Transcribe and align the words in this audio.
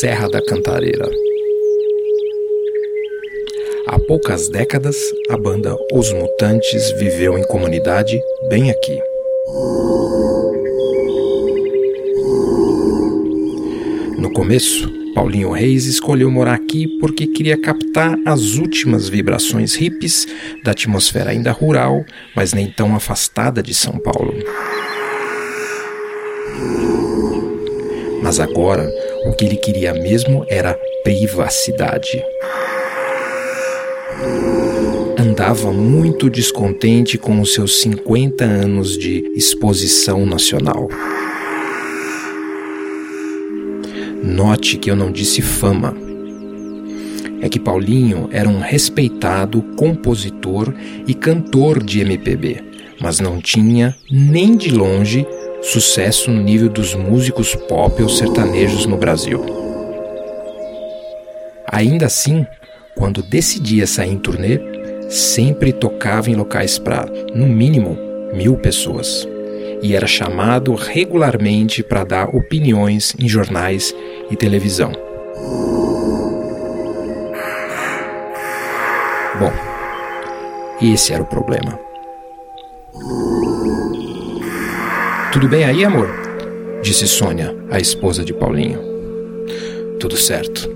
Serra 0.00 0.30
da 0.30 0.40
Cantareira. 0.40 1.06
Há 3.86 3.98
poucas 3.98 4.48
décadas, 4.48 4.96
a 5.28 5.36
banda 5.36 5.76
Os 5.92 6.10
Mutantes 6.10 6.90
viveu 6.92 7.36
em 7.36 7.46
comunidade 7.46 8.18
bem 8.48 8.70
aqui. 8.70 8.98
No 14.16 14.32
começo, 14.32 14.90
Paulinho 15.14 15.50
Reis 15.50 15.84
escolheu 15.84 16.30
morar 16.30 16.54
aqui 16.54 16.88
porque 16.98 17.26
queria 17.26 17.60
captar 17.60 18.16
as 18.24 18.54
últimas 18.54 19.06
vibrações 19.06 19.74
hippies 19.74 20.26
da 20.64 20.70
atmosfera 20.70 21.28
ainda 21.28 21.52
rural, 21.52 22.06
mas 22.34 22.54
nem 22.54 22.70
tão 22.70 22.96
afastada 22.96 23.62
de 23.62 23.74
São 23.74 23.98
Paulo. 23.98 24.32
Mas 28.30 28.38
agora, 28.38 28.88
o 29.26 29.32
que 29.32 29.44
ele 29.44 29.56
queria 29.56 29.92
mesmo 29.92 30.46
era 30.48 30.78
privacidade. 31.02 32.24
Andava 35.18 35.72
muito 35.72 36.30
descontente 36.30 37.18
com 37.18 37.40
os 37.40 37.52
seus 37.52 37.80
50 37.80 38.44
anos 38.44 38.96
de 38.96 39.32
exposição 39.34 40.24
nacional. 40.24 40.88
Note 44.22 44.76
que 44.76 44.88
eu 44.88 44.94
não 44.94 45.10
disse 45.10 45.42
fama. 45.42 45.92
É 47.40 47.48
que 47.48 47.58
Paulinho 47.58 48.28
era 48.30 48.48
um 48.48 48.60
respeitado 48.60 49.60
compositor 49.74 50.72
e 51.04 51.14
cantor 51.14 51.82
de 51.82 51.98
MPB, 51.98 52.62
mas 53.00 53.18
não 53.18 53.40
tinha, 53.40 53.96
nem 54.08 54.56
de 54.56 54.70
longe, 54.70 55.26
sucesso 55.70 56.32
no 56.32 56.42
nível 56.42 56.68
dos 56.68 56.96
músicos 56.96 57.54
pop 57.54 58.02
ou 58.02 58.08
sertanejos 58.08 58.86
no 58.86 58.96
Brasil. 58.96 59.40
Ainda 61.70 62.06
assim, 62.06 62.44
quando 62.96 63.22
decidia 63.22 63.86
sair 63.86 64.10
em 64.10 64.18
turnê, 64.18 64.58
sempre 65.08 65.72
tocava 65.72 66.28
em 66.28 66.34
locais 66.34 66.76
para, 66.76 67.06
no 67.32 67.46
mínimo, 67.46 67.96
mil 68.34 68.56
pessoas. 68.56 69.28
E 69.80 69.94
era 69.94 70.08
chamado 70.08 70.74
regularmente 70.74 71.84
para 71.84 72.02
dar 72.02 72.34
opiniões 72.34 73.14
em 73.16 73.28
jornais 73.28 73.94
e 74.28 74.34
televisão. 74.34 74.90
Bom, 79.38 79.52
esse 80.82 81.12
era 81.12 81.22
o 81.22 81.26
problema. 81.26 81.78
Tudo 85.32 85.48
bem 85.48 85.62
aí, 85.62 85.84
amor? 85.84 86.08
Disse 86.82 87.06
Sônia, 87.06 87.54
a 87.70 87.78
esposa 87.78 88.24
de 88.24 88.34
Paulinho. 88.34 88.80
Tudo 90.00 90.16
certo. 90.16 90.68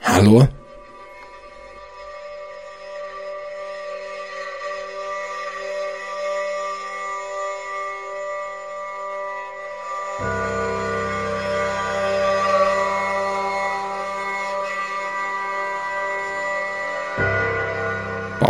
Alô? 0.00 0.59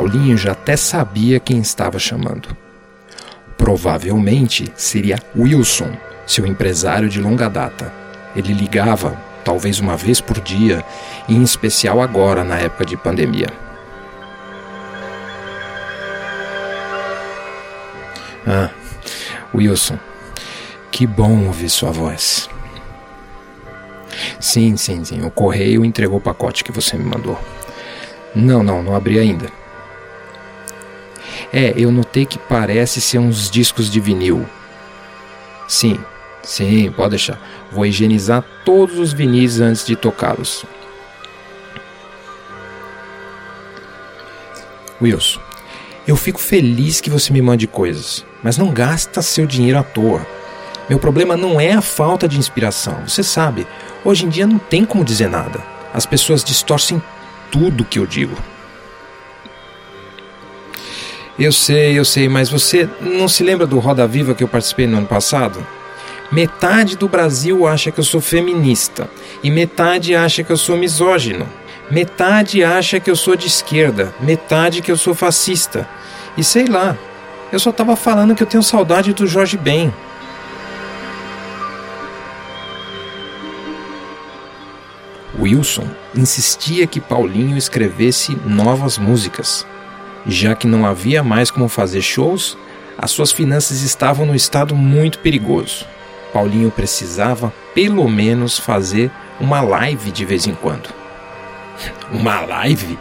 Paulinho 0.00 0.34
já 0.34 0.52
até 0.52 0.76
sabia 0.76 1.38
quem 1.38 1.58
estava 1.58 1.98
chamando. 1.98 2.56
Provavelmente 3.58 4.72
seria 4.74 5.18
Wilson, 5.36 5.92
seu 6.26 6.46
empresário 6.46 7.06
de 7.06 7.20
longa 7.20 7.50
data. 7.50 7.92
Ele 8.34 8.54
ligava, 8.54 9.14
talvez 9.44 9.78
uma 9.78 9.98
vez 9.98 10.18
por 10.18 10.40
dia, 10.40 10.82
em 11.28 11.42
especial 11.42 12.00
agora, 12.00 12.42
na 12.42 12.56
época 12.56 12.86
de 12.86 12.96
pandemia. 12.96 13.48
Ah, 18.46 18.70
Wilson, 19.54 19.98
que 20.90 21.06
bom 21.06 21.44
ouvir 21.44 21.68
sua 21.68 21.90
voz. 21.90 22.48
Sim, 24.40 24.78
sim, 24.78 25.04
sim. 25.04 25.20
O 25.26 25.30
correio 25.30 25.84
entregou 25.84 26.16
o 26.16 26.22
pacote 26.22 26.64
que 26.64 26.72
você 26.72 26.96
me 26.96 27.04
mandou. 27.04 27.38
Não, 28.34 28.62
não, 28.62 28.82
não 28.82 28.96
abri 28.96 29.18
ainda. 29.18 29.60
É, 31.52 31.74
eu 31.76 31.90
notei 31.90 32.24
que 32.24 32.38
parece 32.38 33.00
ser 33.00 33.18
uns 33.18 33.50
discos 33.50 33.90
de 33.90 33.98
vinil. 33.98 34.46
Sim, 35.66 35.98
sim, 36.42 36.90
pode 36.92 37.10
deixar. 37.10 37.40
Vou 37.72 37.84
higienizar 37.84 38.44
todos 38.64 38.98
os 38.98 39.12
vinis 39.12 39.60
antes 39.60 39.84
de 39.84 39.96
tocá-los. 39.96 40.64
Wilson, 45.00 45.40
eu 46.06 46.16
fico 46.16 46.40
feliz 46.40 47.00
que 47.00 47.10
você 47.10 47.32
me 47.32 47.40
mande 47.40 47.66
coisas, 47.66 48.24
mas 48.42 48.58
não 48.58 48.72
gasta 48.72 49.22
seu 49.22 49.46
dinheiro 49.46 49.78
à 49.78 49.82
toa. 49.82 50.26
Meu 50.88 50.98
problema 50.98 51.36
não 51.36 51.60
é 51.60 51.72
a 51.72 51.80
falta 51.80 52.28
de 52.28 52.38
inspiração. 52.38 53.06
Você 53.06 53.22
sabe, 53.22 53.66
hoje 54.04 54.26
em 54.26 54.28
dia 54.28 54.46
não 54.46 54.58
tem 54.58 54.84
como 54.84 55.04
dizer 55.04 55.30
nada. 55.30 55.60
As 55.94 56.04
pessoas 56.04 56.44
distorcem 56.44 57.00
tudo 57.50 57.84
que 57.84 57.98
eu 57.98 58.06
digo. 58.06 58.36
Eu 61.40 61.52
sei, 61.52 61.98
eu 61.98 62.04
sei, 62.04 62.28
mas 62.28 62.50
você 62.50 62.86
não 63.00 63.26
se 63.26 63.42
lembra 63.42 63.66
do 63.66 63.78
Roda 63.78 64.06
Viva 64.06 64.34
que 64.34 64.44
eu 64.44 64.48
participei 64.48 64.86
no 64.86 64.98
ano 64.98 65.06
passado? 65.06 65.66
Metade 66.30 66.98
do 66.98 67.08
Brasil 67.08 67.66
acha 67.66 67.90
que 67.90 67.98
eu 67.98 68.04
sou 68.04 68.20
feminista 68.20 69.08
e 69.42 69.50
metade 69.50 70.14
acha 70.14 70.44
que 70.44 70.52
eu 70.52 70.56
sou 70.58 70.76
misógino. 70.76 71.48
Metade 71.90 72.62
acha 72.62 73.00
que 73.00 73.10
eu 73.10 73.16
sou 73.16 73.34
de 73.36 73.46
esquerda, 73.46 74.14
metade 74.20 74.82
que 74.82 74.92
eu 74.92 74.98
sou 74.98 75.14
fascista. 75.14 75.88
E 76.36 76.44
sei 76.44 76.66
lá, 76.66 76.94
eu 77.50 77.58
só 77.58 77.72
tava 77.72 77.96
falando 77.96 78.34
que 78.34 78.42
eu 78.42 78.46
tenho 78.46 78.62
saudade 78.62 79.14
do 79.14 79.26
Jorge 79.26 79.56
Ben. 79.56 79.90
Wilson 85.38 85.88
insistia 86.14 86.86
que 86.86 87.00
Paulinho 87.00 87.56
escrevesse 87.56 88.36
novas 88.44 88.98
músicas. 88.98 89.66
Já 90.26 90.54
que 90.54 90.66
não 90.66 90.84
havia 90.84 91.22
mais 91.22 91.50
como 91.50 91.69
fazer 91.69 92.03
shows, 92.03 92.56
as 92.98 93.10
suas 93.10 93.32
finanças 93.32 93.82
estavam 93.82 94.26
num 94.26 94.34
estado 94.34 94.75
muito 94.75 95.19
perigoso. 95.20 95.86
Paulinho 96.32 96.70
precisava, 96.70 97.53
pelo 97.75 98.08
menos, 98.08 98.59
fazer 98.59 99.10
uma 99.41 99.60
live 99.60 100.10
de 100.10 100.25
vez 100.25 100.47
em 100.47 100.54
quando. 100.54 100.91
Uma 102.12 102.41
live? 102.42 102.98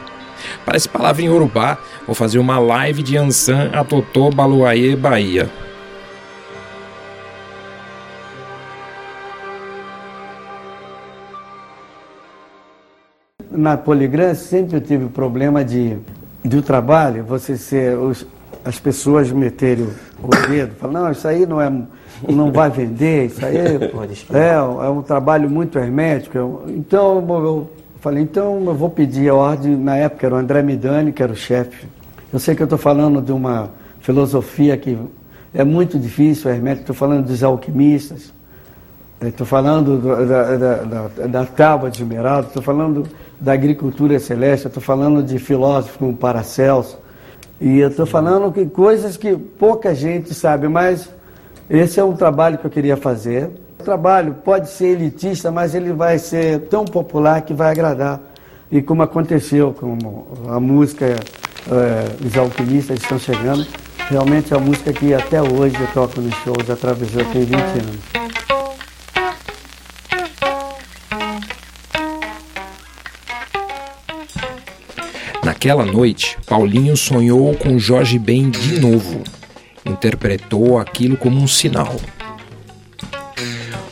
Parece 0.66 0.88
palavra 0.88 1.22
em 1.22 1.29
Urubá. 1.29 1.78
Vou 2.06 2.16
fazer 2.16 2.40
uma 2.40 2.58
live 2.59 3.03
de 3.03 3.18
Ansan, 3.18 3.69
Atotô, 3.74 4.29
Baluaê, 4.29 4.96
Bahia. 4.96 5.50
Na 13.52 13.76
Poligram 13.76 14.34
sempre 14.34 14.79
tive 14.79 15.08
problema 15.09 15.66
de 15.66 15.97
do 16.49 16.61
trabalho, 16.61 17.23
você 17.23 17.55
ser 17.55 17.97
os, 17.97 18.25
as 18.66 18.79
pessoas 18.79 19.31
meterem 19.31 19.85
o, 19.85 20.28
o 20.28 20.47
dedo, 20.47 20.75
falar, 20.75 20.93
não, 20.93 21.11
isso 21.11 21.28
aí 21.28 21.46
não 21.46 21.61
é 21.61 21.72
não 22.28 22.51
vai 22.51 22.69
vender, 22.69 23.28
isso 23.28 23.46
aí 23.46 23.55
é, 23.57 24.53
é 24.53 24.90
um 24.90 25.01
trabalho 25.01 25.49
muito 25.49 25.79
hermético. 25.79 26.63
Então 26.67 27.25
eu 27.29 27.69
falei, 28.01 28.23
então 28.23 28.61
eu 28.66 28.73
vou 28.73 28.90
pedir 28.90 29.29
a 29.29 29.35
ordem, 29.35 29.78
na 29.78 29.96
época 29.96 30.25
era 30.25 30.35
o 30.35 30.37
André 30.37 30.61
Midani, 30.61 31.13
que 31.13 31.23
era 31.23 31.31
o 31.31 31.35
chefe. 31.35 31.87
Eu 32.31 32.40
sei 32.40 32.55
que 32.55 32.61
eu 32.61 32.66
estou 32.66 32.78
falando 32.78 33.22
de 33.22 33.31
uma 33.31 33.69
filosofia 34.02 34.75
que 34.78 34.97
é 35.53 35.63
muito 35.63 35.97
difícil, 35.97 36.52
hermético, 36.52 36.81
estou 36.81 36.95
falando 36.95 37.25
dos 37.25 37.43
alquimistas, 37.43 38.34
estou 39.27 39.45
falando 39.45 39.97
do, 39.97 40.25
da, 40.25 40.57
da, 40.57 40.75
da, 40.75 41.27
da 41.27 41.45
tábua 41.45 41.89
de 41.89 42.01
esmeralda, 42.01 42.47
estou 42.47 42.63
falando 42.63 43.05
da 43.39 43.53
agricultura 43.53 44.19
celeste, 44.19 44.67
estou 44.67 44.81
falando 44.81 45.21
de 45.21 45.37
filósofos 45.39 45.97
como 45.97 46.16
Paracelso, 46.16 46.97
e 47.59 47.79
eu 47.79 47.89
estou 47.89 48.05
falando 48.05 48.51
que 48.51 48.66
coisas 48.66 49.17
que 49.17 49.35
pouca 49.35 49.93
gente 49.93 50.33
sabe, 50.33 50.67
mas 50.69 51.09
esse 51.69 51.99
é 51.99 52.03
um 52.03 52.13
trabalho 52.13 52.57
que 52.57 52.66
eu 52.66 52.71
queria 52.71 52.95
fazer. 52.95 53.49
O 53.79 53.83
trabalho 53.83 54.35
pode 54.43 54.69
ser 54.69 54.87
elitista, 54.87 55.51
mas 55.51 55.75
ele 55.75 55.91
vai 55.91 56.17
ser 56.17 56.61
tão 56.61 56.85
popular 56.85 57.41
que 57.41 57.53
vai 57.53 57.71
agradar. 57.71 58.21
E 58.71 58.81
como 58.81 59.03
aconteceu 59.03 59.73
com 59.73 59.97
a 60.47 60.59
música, 60.59 61.05
é, 61.05 62.25
os 62.25 62.37
alquimistas 62.37 63.01
estão 63.01 63.19
chegando, 63.19 63.66
realmente 64.09 64.53
é 64.53 64.57
a 64.57 64.59
música 64.59 64.93
que 64.93 65.13
até 65.13 65.41
hoje 65.41 65.75
eu 65.79 65.87
toco 65.93 66.21
nos 66.21 66.33
shows, 66.35 66.69
atravessou 66.69 67.23
tem 67.25 67.43
20 67.43 67.53
anos. 67.55 68.39
Naquela 75.49 75.84
noite, 75.84 76.37
Paulinho 76.46 76.96
sonhou 76.96 77.55
com 77.55 77.79
Jorge 77.79 78.19
Ben 78.19 78.51
de 78.51 78.79
novo. 78.79 79.23
Interpretou 79.84 80.78
aquilo 80.78 81.17
como 81.17 81.41
um 81.41 81.47
sinal. 81.47 81.99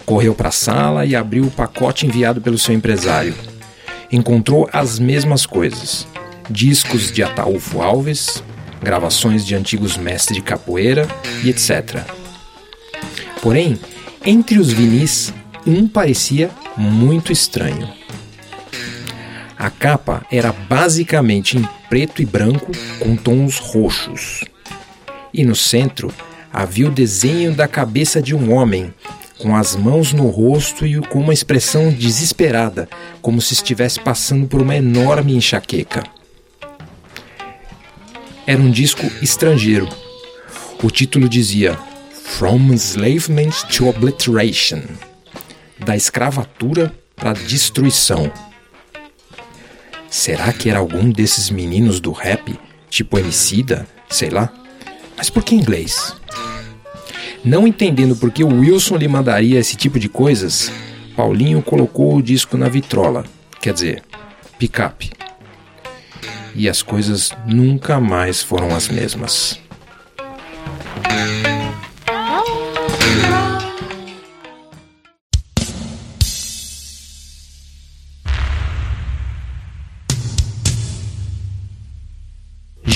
Correu 0.05 0.35
para 0.35 0.49
a 0.49 0.51
sala 0.51 1.03
e 1.03 1.15
abriu 1.15 1.45
o 1.45 1.49
pacote 1.49 2.05
enviado 2.05 2.39
pelo 2.39 2.59
seu 2.59 2.75
empresário. 2.75 3.33
Encontrou 4.11 4.69
as 4.71 4.99
mesmas 4.99 5.47
coisas: 5.47 6.07
discos 6.47 7.11
de 7.11 7.23
Ataúfo 7.23 7.81
Alves, 7.81 8.43
gravações 8.79 9.43
de 9.43 9.55
antigos 9.55 9.97
mestres 9.97 10.37
de 10.37 10.43
capoeira 10.43 11.07
e 11.43 11.49
etc. 11.49 12.03
Porém, 13.41 13.79
entre 14.23 14.59
os 14.59 14.71
vinis, 14.71 15.33
um 15.65 15.87
parecia 15.87 16.51
muito 16.77 17.31
estranho. 17.31 17.89
A 19.57 19.69
capa 19.71 20.23
era 20.31 20.51
basicamente 20.51 21.57
em 21.57 21.67
preto 21.89 22.21
e 22.21 22.25
branco 22.25 22.71
com 22.99 23.15
tons 23.15 23.57
roxos. 23.57 24.43
E 25.33 25.43
no 25.43 25.55
centro 25.55 26.13
havia 26.53 26.87
o 26.87 26.91
desenho 26.91 27.53
da 27.53 27.67
cabeça 27.67 28.21
de 28.21 28.35
um 28.35 28.53
homem, 28.53 28.93
com 29.39 29.55
as 29.55 29.75
mãos 29.75 30.13
no 30.13 30.27
rosto 30.27 30.85
e 30.85 30.99
com 31.01 31.19
uma 31.19 31.33
expressão 31.33 31.91
desesperada, 31.91 32.87
como 33.21 33.41
se 33.41 33.53
estivesse 33.53 33.99
passando 33.99 34.47
por 34.47 34.61
uma 34.61 34.75
enorme 34.75 35.35
enxaqueca. 35.35 36.03
Era 38.45 38.61
um 38.61 38.71
disco 38.71 39.05
estrangeiro. 39.21 39.89
O 40.81 40.91
título 40.91 41.27
dizia 41.27 41.77
From 42.11 42.71
Enslavement 42.71 43.51
to 43.75 43.87
Obliteration 43.87 44.83
Da 45.79 45.95
escravatura 45.95 46.93
para 47.15 47.31
a 47.31 47.33
destruição. 47.33 48.31
Será 50.17 50.51
que 50.51 50.67
era 50.67 50.79
algum 50.79 51.11
desses 51.11 51.51
meninos 51.51 51.99
do 51.99 52.11
rap, 52.11 52.59
tipo 52.89 53.19
Emicida, 53.19 53.85
sei 54.09 54.31
lá? 54.31 54.51
Mas 55.15 55.29
por 55.29 55.43
que 55.43 55.53
inglês? 55.53 56.11
Não 57.45 57.67
entendendo 57.67 58.15
por 58.15 58.31
que 58.31 58.43
o 58.43 58.47
Wilson 58.47 58.97
lhe 58.97 59.07
mandaria 59.07 59.59
esse 59.59 59.75
tipo 59.75 59.99
de 59.99 60.09
coisas, 60.09 60.71
Paulinho 61.15 61.61
colocou 61.61 62.15
o 62.15 62.21
disco 62.23 62.57
na 62.57 62.67
vitrola, 62.67 63.25
quer 63.61 63.73
dizer, 63.75 64.03
picape 64.57 65.11
e 66.55 66.67
as 66.67 66.81
coisas 66.81 67.31
nunca 67.45 67.99
mais 67.99 68.41
foram 68.41 68.75
as 68.75 68.87
mesmas. 68.87 69.59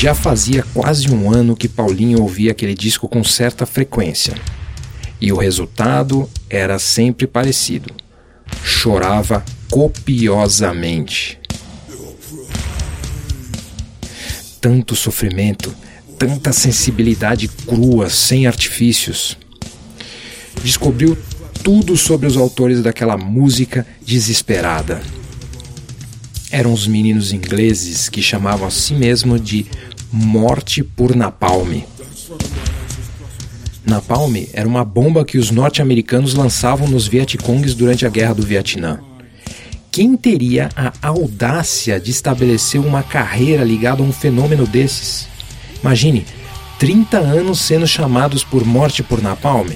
Já 0.01 0.15
fazia 0.15 0.63
quase 0.73 1.11
um 1.11 1.31
ano 1.31 1.55
que 1.55 1.67
Paulinho 1.67 2.23
ouvia 2.23 2.53
aquele 2.53 2.73
disco 2.73 3.07
com 3.07 3.23
certa 3.23 3.67
frequência. 3.67 4.33
E 5.21 5.31
o 5.31 5.37
resultado 5.37 6.27
era 6.49 6.79
sempre 6.79 7.27
parecido. 7.27 7.93
Chorava 8.63 9.45
copiosamente. 9.69 11.39
tanto 14.59 14.95
sofrimento, 14.95 15.71
tanta 16.17 16.51
sensibilidade 16.51 17.47
crua, 17.47 18.09
sem 18.09 18.47
artifícios. 18.47 19.37
Descobriu 20.63 21.15
tudo 21.63 21.95
sobre 21.95 22.25
os 22.27 22.37
autores 22.37 22.81
daquela 22.81 23.17
música 23.17 23.85
desesperada. 24.03 25.01
Eram 26.51 26.73
os 26.73 26.85
meninos 26.85 27.31
ingleses 27.31 28.09
que 28.09 28.21
chamavam 28.21 28.67
a 28.67 28.71
si 28.71 28.93
mesmo 28.93 29.39
de 29.39 29.65
morte 30.11 30.83
por 30.83 31.15
napalm. 31.15 31.81
Napalm 33.85 34.35
era 34.53 34.67
uma 34.67 34.83
bomba 34.85 35.25
que 35.25 35.37
os 35.37 35.51
norte-americanos 35.51 36.33
lançavam 36.33 36.87
nos 36.87 37.07
Vietcongs 37.07 37.73
durante 37.73 38.05
a 38.05 38.09
Guerra 38.09 38.33
do 38.33 38.43
Vietnã. 38.43 38.99
Quem 39.91 40.15
teria 40.15 40.69
a 40.75 40.93
audácia 41.01 41.99
de 41.99 42.11
estabelecer 42.11 42.79
uma 42.79 43.03
carreira 43.03 43.63
ligada 43.63 44.01
a 44.01 44.05
um 44.05 44.13
fenômeno 44.13 44.65
desses? 44.65 45.27
Imagine, 45.81 46.25
30 46.79 47.17
anos 47.17 47.59
sendo 47.59 47.85
chamados 47.87 48.43
por 48.43 48.65
morte 48.65 49.03
por 49.03 49.21
napalm 49.21 49.69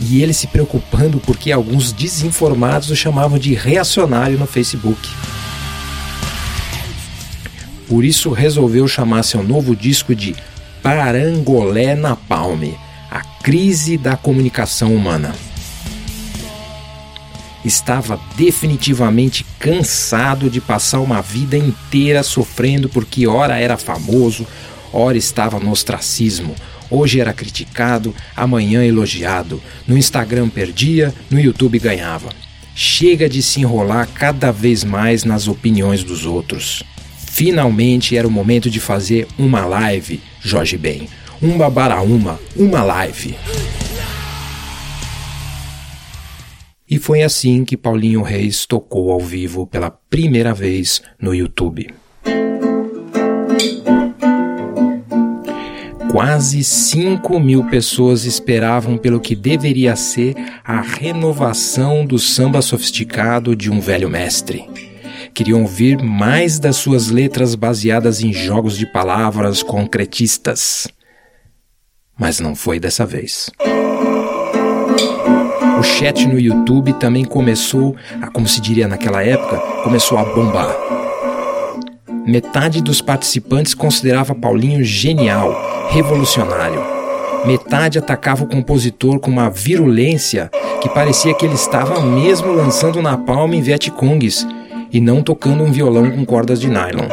e 0.00 0.22
ele 0.22 0.32
se 0.32 0.46
preocupando 0.46 1.18
porque 1.18 1.52
alguns 1.52 1.92
desinformados 1.92 2.90
o 2.90 2.96
chamavam 2.96 3.38
de 3.38 3.54
reacionário 3.54 4.38
no 4.38 4.46
Facebook. 4.46 5.08
Por 7.90 8.04
isso 8.04 8.30
resolveu 8.30 8.88
chamar 8.88 9.24
seu 9.24 9.42
novo 9.42 9.76
disco 9.76 10.14
de 10.14 10.34
Parangolé 10.82 11.94
Napalm, 11.94 12.72
a 13.10 13.20
crise 13.42 13.98
da 13.98 14.16
comunicação 14.16 14.94
humana 14.94 15.34
estava 17.64 18.18
definitivamente 18.36 19.44
cansado 19.58 20.48
de 20.48 20.60
passar 20.60 21.00
uma 21.00 21.20
vida 21.20 21.56
inteira 21.56 22.22
sofrendo 22.22 22.88
porque 22.88 23.26
ora 23.26 23.58
era 23.58 23.76
famoso, 23.76 24.46
ora 24.92 25.18
estava 25.18 25.58
no 25.60 25.70
ostracismo, 25.70 26.54
hoje 26.90 27.20
era 27.20 27.32
criticado, 27.32 28.14
amanhã 28.34 28.84
elogiado, 28.84 29.62
no 29.86 29.96
Instagram 29.96 30.48
perdia, 30.48 31.14
no 31.30 31.38
YouTube 31.38 31.78
ganhava. 31.78 32.30
Chega 32.74 33.28
de 33.28 33.42
se 33.42 33.60
enrolar 33.60 34.08
cada 34.14 34.50
vez 34.50 34.84
mais 34.84 35.24
nas 35.24 35.48
opiniões 35.48 36.02
dos 36.02 36.24
outros. 36.24 36.82
Finalmente 37.32 38.16
era 38.16 38.28
o 38.28 38.30
momento 38.30 38.68
de 38.68 38.78
fazer 38.78 39.26
uma 39.38 39.64
live, 39.64 40.20
Jorge 40.42 40.76
Ben. 40.76 41.08
Um 41.40 41.56
babaraúma, 41.56 42.38
uma 42.54 42.82
live. 42.82 43.34
E 46.88 46.98
foi 46.98 47.22
assim 47.22 47.64
que 47.64 47.78
Paulinho 47.78 48.20
Reis 48.20 48.66
tocou 48.66 49.10
ao 49.10 49.20
vivo 49.20 49.66
pela 49.66 49.90
primeira 49.90 50.52
vez 50.52 51.00
no 51.18 51.32
YouTube. 51.32 51.94
Quase 56.10 56.64
5 56.64 57.40
mil 57.40 57.64
pessoas 57.64 58.24
esperavam 58.24 58.98
pelo 58.98 59.20
que 59.20 59.36
deveria 59.36 59.94
ser 59.94 60.34
a 60.64 60.80
renovação 60.80 62.04
do 62.04 62.18
samba 62.18 62.60
sofisticado 62.60 63.54
de 63.54 63.70
um 63.70 63.80
velho 63.80 64.10
mestre. 64.10 64.89
Queriam 65.40 65.62
ouvir 65.62 66.02
mais 66.02 66.58
das 66.58 66.76
suas 66.76 67.08
letras 67.08 67.54
baseadas 67.54 68.22
em 68.22 68.30
jogos 68.30 68.76
de 68.76 68.84
palavras 68.84 69.62
concretistas. 69.62 70.86
Mas 72.14 72.40
não 72.40 72.54
foi 72.54 72.78
dessa 72.78 73.06
vez. 73.06 73.48
O 75.78 75.82
chat 75.82 76.26
no 76.26 76.38
YouTube 76.38 76.92
também 76.92 77.24
começou, 77.24 77.96
a, 78.20 78.26
como 78.26 78.46
se 78.46 78.60
diria 78.60 78.86
naquela 78.86 79.22
época, 79.22 79.56
começou 79.82 80.18
a 80.18 80.24
bombar. 80.24 80.76
Metade 82.26 82.82
dos 82.82 83.00
participantes 83.00 83.72
considerava 83.72 84.34
Paulinho 84.34 84.84
genial, 84.84 85.88
revolucionário. 85.88 86.82
Metade 87.46 87.98
atacava 87.98 88.44
o 88.44 88.46
compositor 88.46 89.18
com 89.18 89.30
uma 89.30 89.48
virulência 89.48 90.50
que 90.82 90.88
parecia 90.90 91.32
que 91.32 91.46
ele 91.46 91.54
estava 91.54 91.98
mesmo 92.02 92.52
lançando 92.52 93.00
na 93.00 93.16
palma 93.16 93.56
em 93.56 93.62
Vietcongues 93.62 94.46
e 94.92 95.00
não 95.00 95.22
tocando 95.22 95.62
um 95.62 95.70
violão 95.72 96.10
com 96.10 96.24
cordas 96.24 96.60
de 96.60 96.68
nylon. 96.68 97.08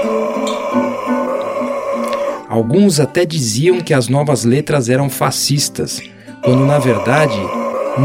Alguns 2.49 2.99
até 2.99 3.25
diziam 3.25 3.81
que 3.81 3.93
as 3.93 4.07
novas 4.07 4.43
letras 4.43 4.89
eram 4.89 5.09
fascistas, 5.09 6.01
quando 6.43 6.65
na 6.65 6.79
verdade 6.79 7.37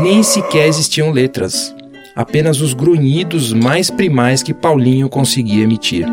nem 0.03 0.23
sequer 0.23 0.67
existiam 0.67 1.11
letras, 1.11 1.75
apenas 2.15 2.61
os 2.61 2.75
grunhidos 2.75 3.53
mais 3.53 3.91
primais 3.91 4.43
que 4.43 4.53
Paulinho 4.53 5.09
conseguia 5.09 5.63
emitir. 5.63 6.07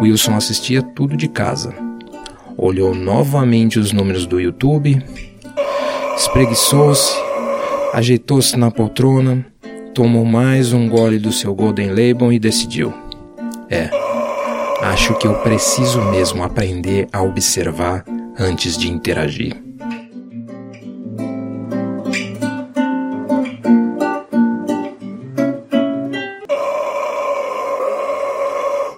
Wilson 0.00 0.34
assistia 0.34 0.82
tudo 0.82 1.16
de 1.16 1.28
casa. 1.28 1.74
Olhou 2.56 2.94
novamente 2.94 3.78
os 3.78 3.92
números 3.92 4.26
do 4.26 4.40
YouTube, 4.40 5.02
espreguiçou-se, 6.16 7.14
ajeitou-se 7.92 8.56
na 8.56 8.70
poltrona, 8.70 9.44
tomou 10.00 10.24
mais 10.24 10.72
um 10.72 10.88
gole 10.88 11.18
do 11.18 11.30
seu 11.30 11.54
Golden 11.54 11.90
Label 11.90 12.32
e 12.32 12.38
decidiu: 12.38 12.90
É, 13.68 13.90
acho 14.80 15.12
que 15.18 15.26
eu 15.26 15.34
preciso 15.40 16.00
mesmo 16.00 16.42
aprender 16.42 17.06
a 17.12 17.20
observar 17.20 18.06
antes 18.38 18.78
de 18.78 18.90
interagir. 18.90 19.69